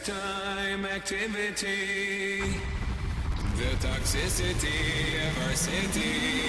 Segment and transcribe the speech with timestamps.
[0.00, 2.40] time activity.
[3.56, 6.41] The toxicity of our city.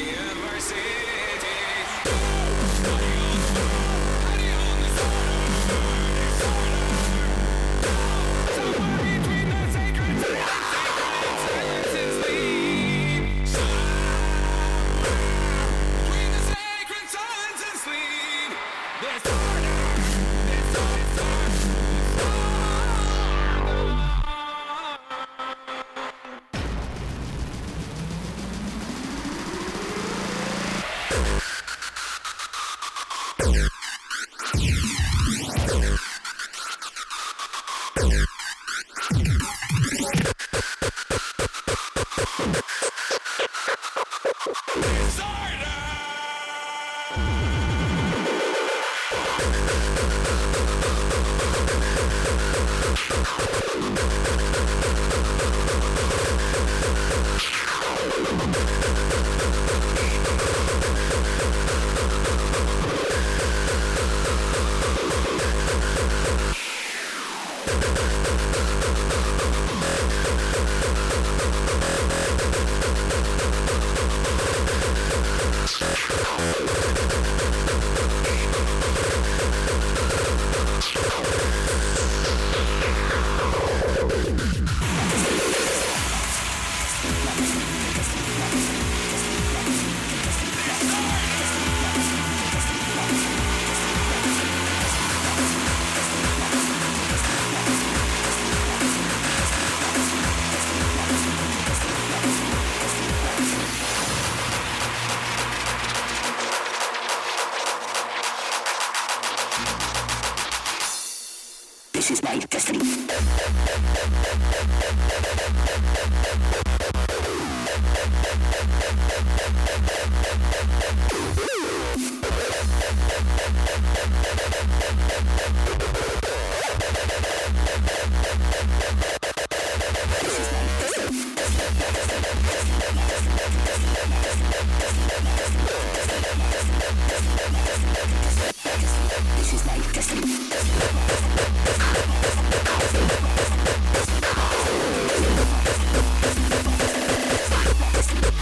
[137.83, 140.21] This is Night Destiny.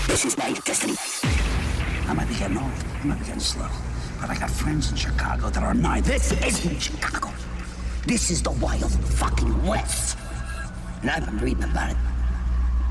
[0.08, 0.96] This is Night Destiny.
[2.08, 2.72] I might be getting old.
[3.02, 3.68] I might be getting slow.
[4.20, 6.02] But I got friends in Chicago that are nigh.
[6.02, 7.32] This is Chicago.
[8.06, 10.18] This is the wild fucking West.
[11.02, 11.98] And I've been reading about it.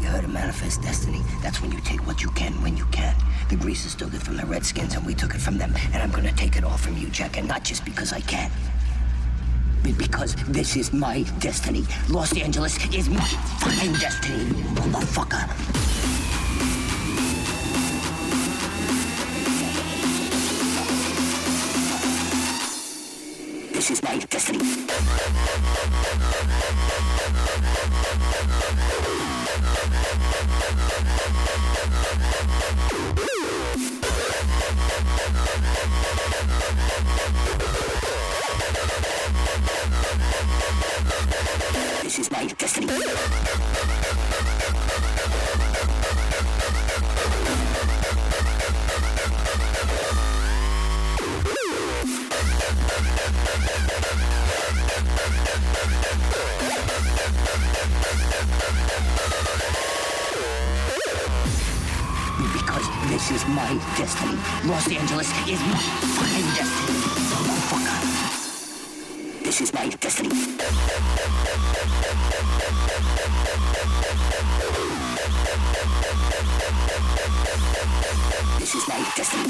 [0.00, 1.20] You heard of Manifest Destiny?
[1.42, 3.14] That's when you take what you can when you can.
[3.50, 5.74] The Greasers took it from the Redskins and we took it from them.
[5.92, 7.36] And I'm gonna take it all from you, Jack.
[7.36, 8.48] And not just because I can.
[9.82, 11.84] But because this is my destiny.
[12.08, 13.18] Los Angeles is my
[13.58, 14.44] fucking destiny,
[14.92, 15.48] motherfucker.
[23.72, 24.60] This is my destiny.
[42.20, 42.86] is now destiny.
[62.52, 64.38] Because this is my destiny.
[64.64, 65.78] Los Angeles is my
[66.16, 66.98] fucking destiny,
[67.30, 67.99] motherfucker.
[69.50, 70.28] This is my destiny.
[78.60, 79.48] This is my destiny.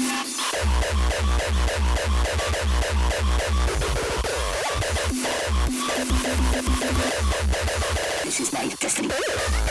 [8.23, 9.70] This is my destiny.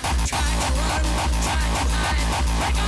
[0.33, 0.37] i
[2.73, 2.87] go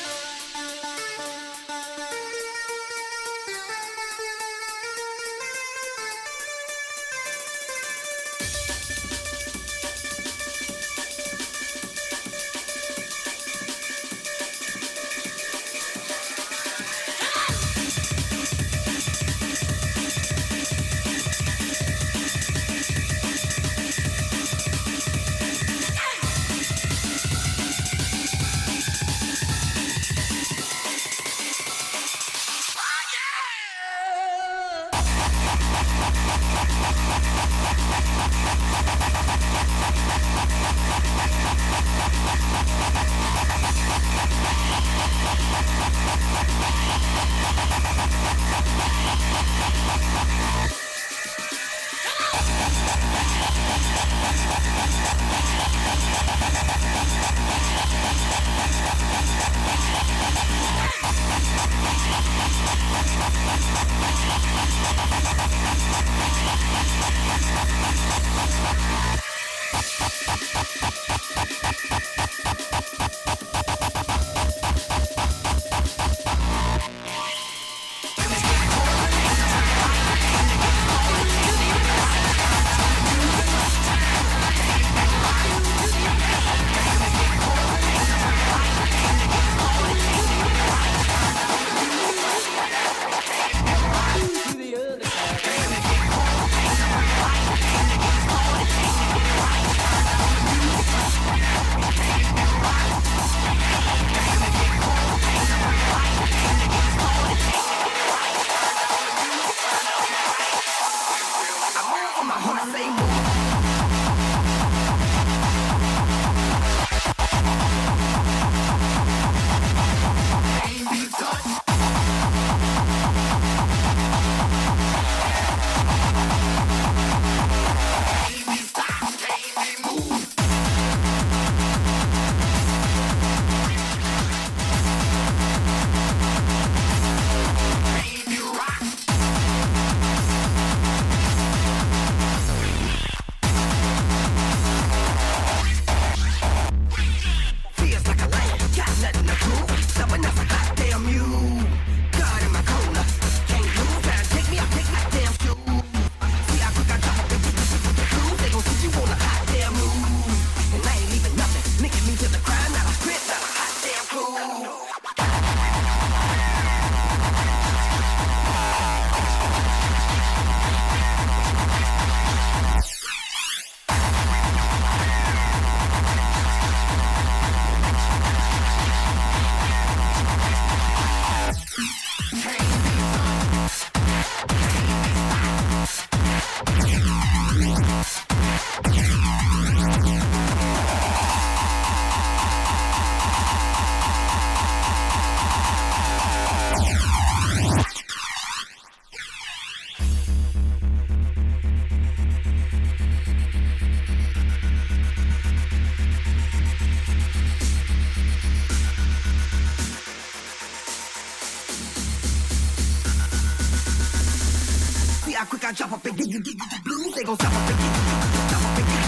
[215.51, 217.15] quick, I jump up and give you the blues.
[217.17, 219.03] They gon' jump up and give you stop up and give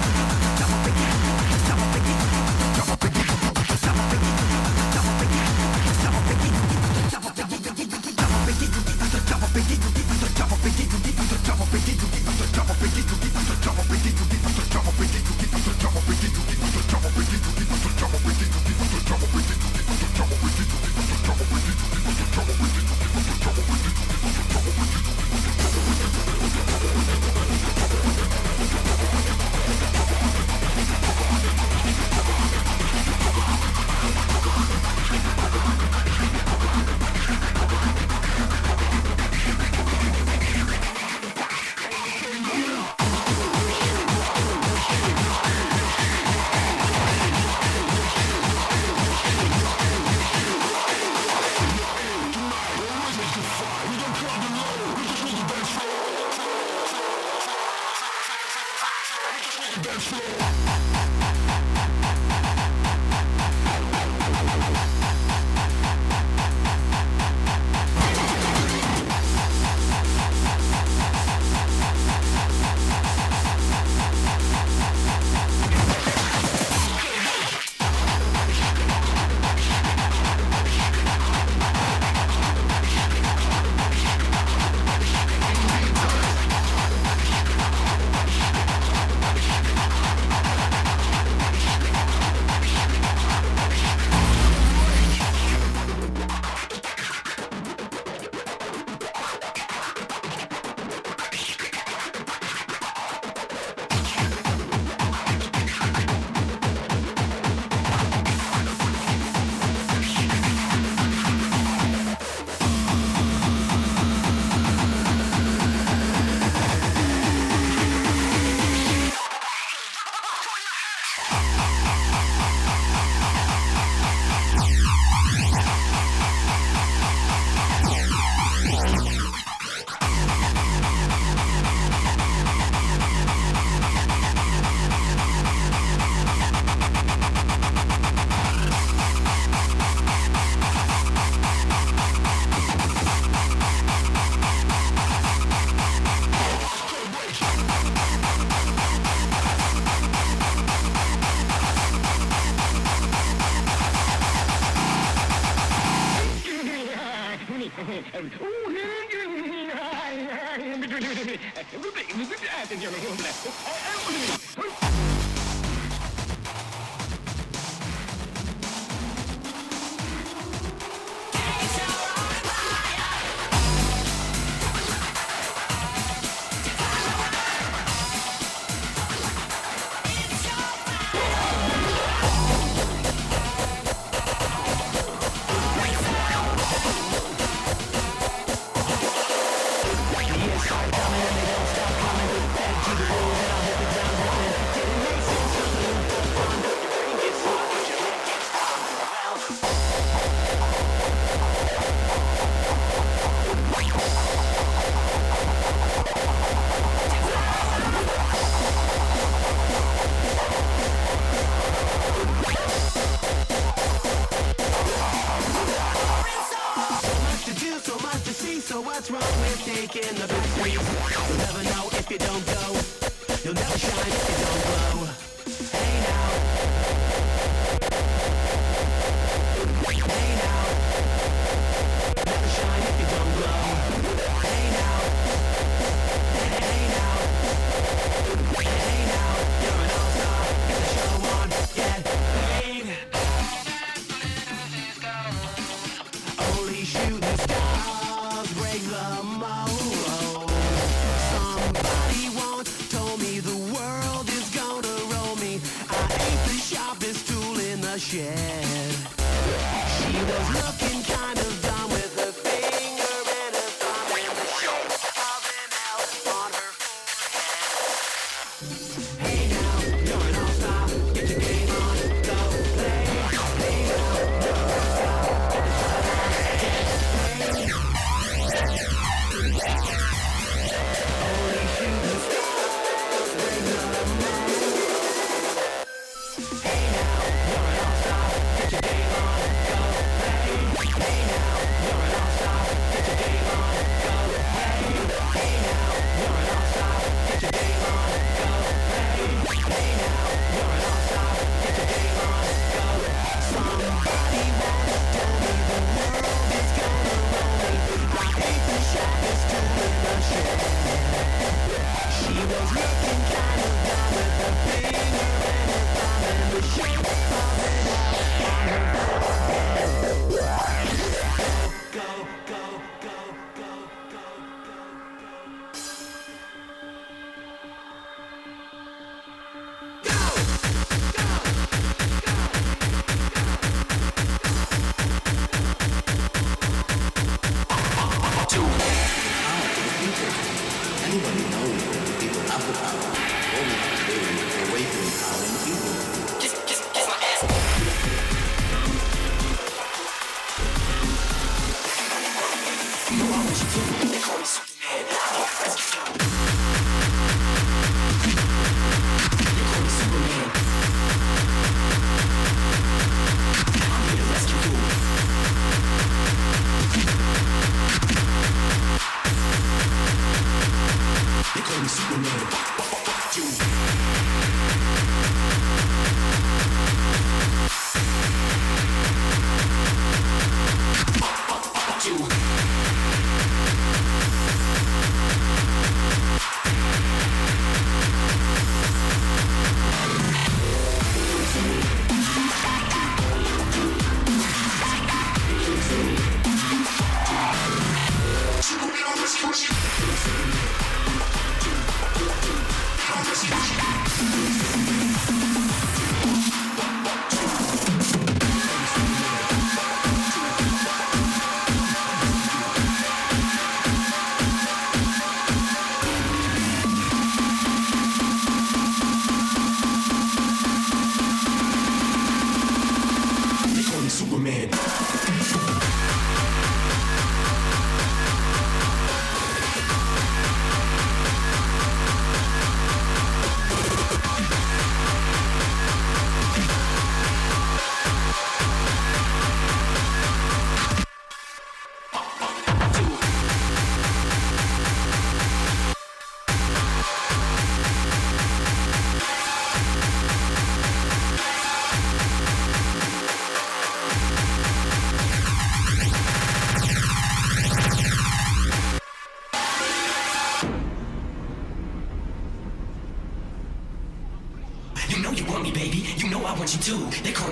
[219.87, 220.98] taking the big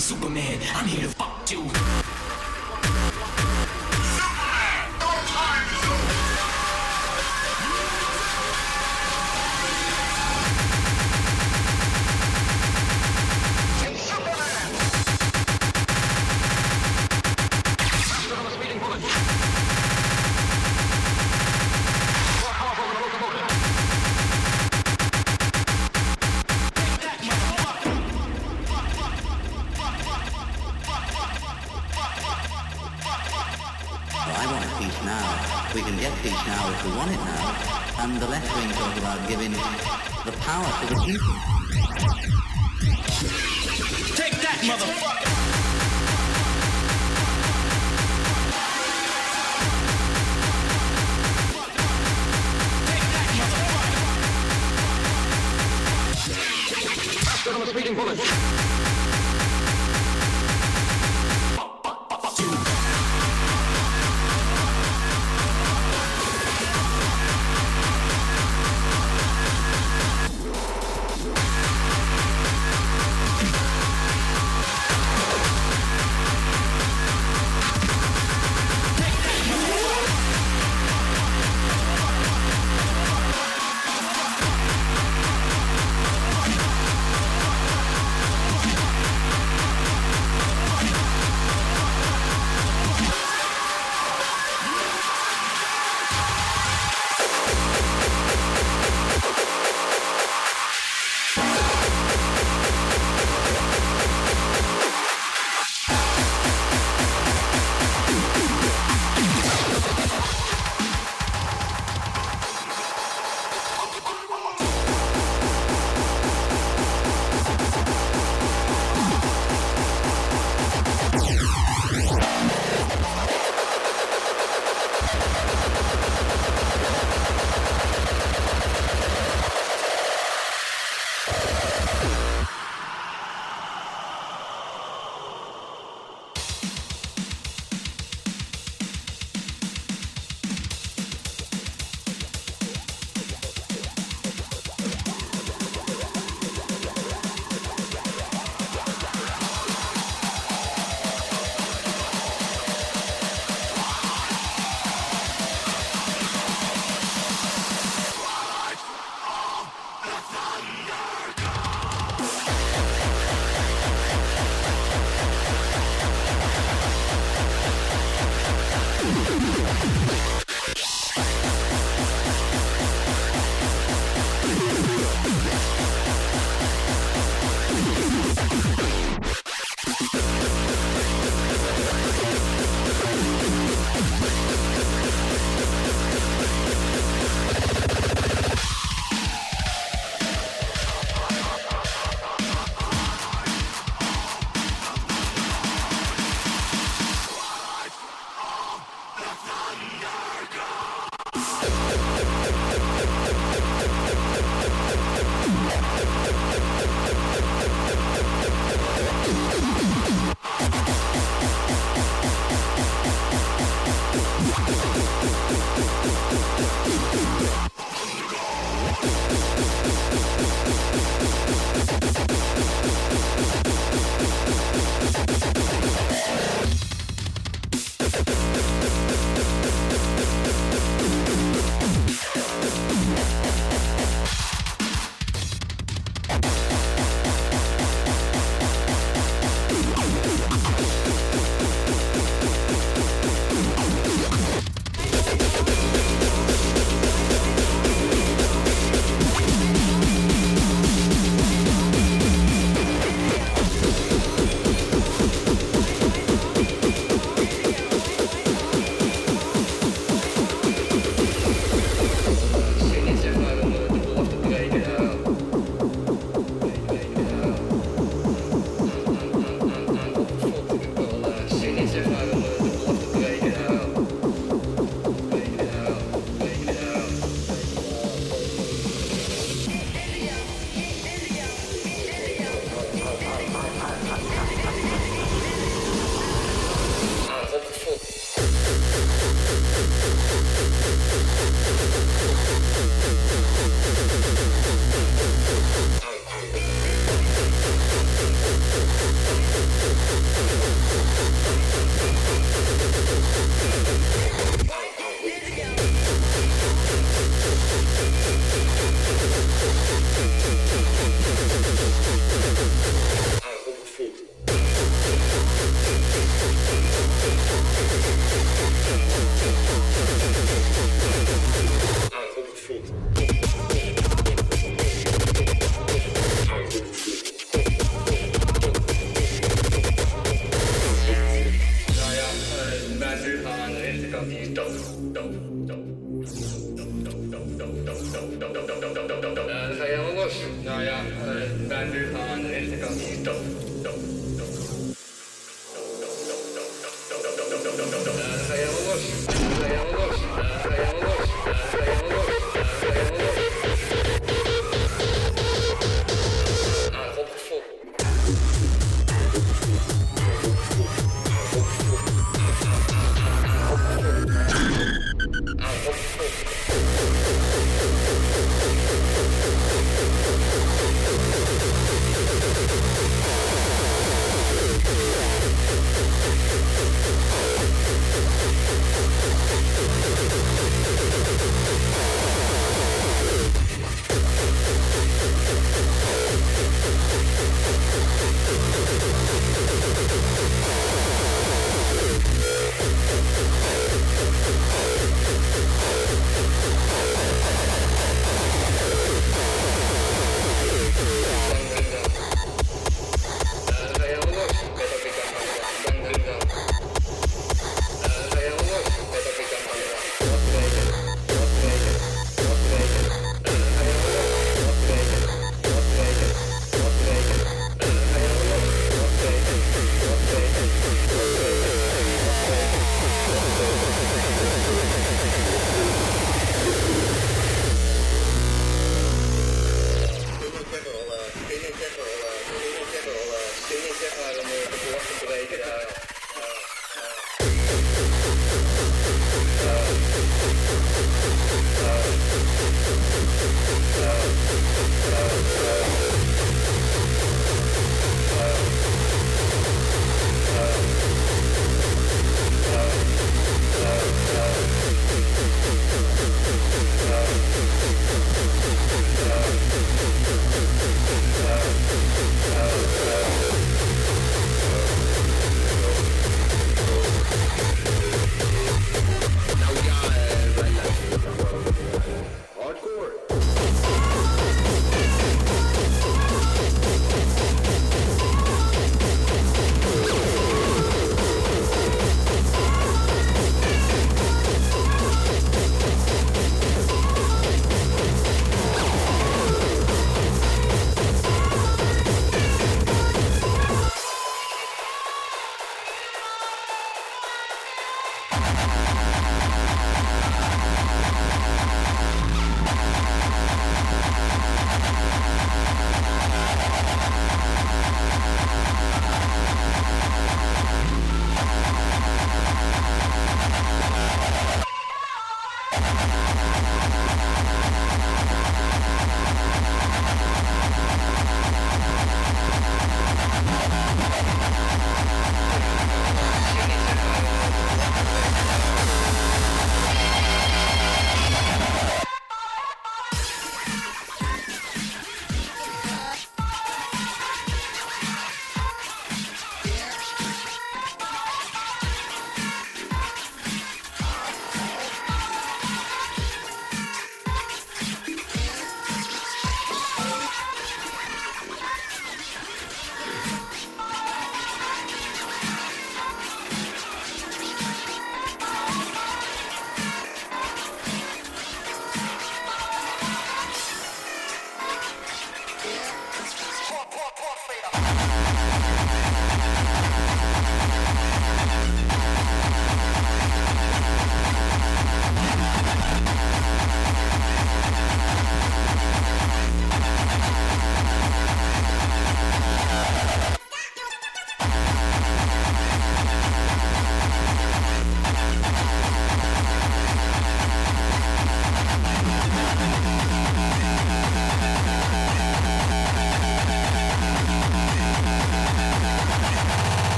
[0.00, 0.58] Superman.
[0.74, 1.14] I'm here to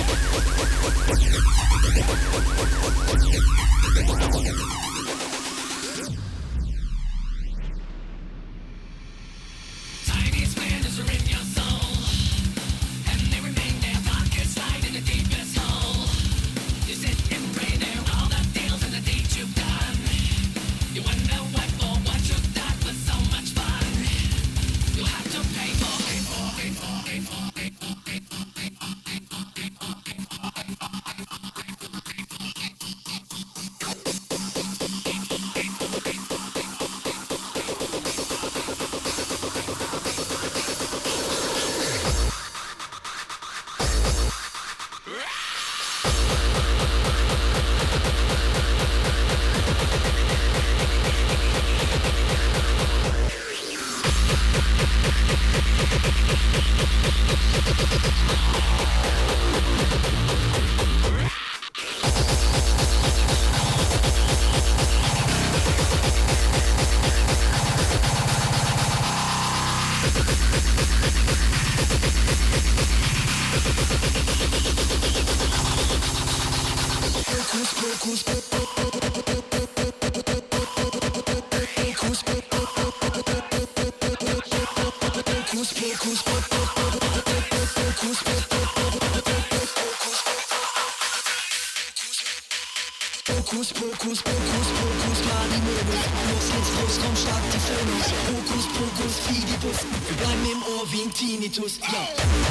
[100.90, 101.78] Vintinitus.
[101.92, 102.47] Yeah.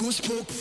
[0.00, 0.59] Kusspuck.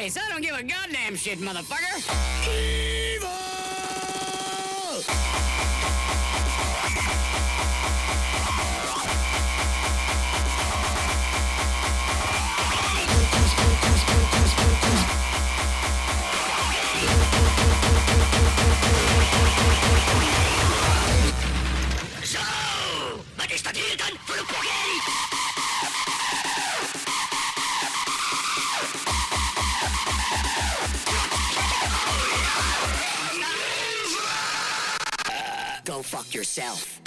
[0.00, 0.16] face.
[0.16, 3.09] I don't give a goddamn shit, motherfucker.
[36.40, 36.99] yourself.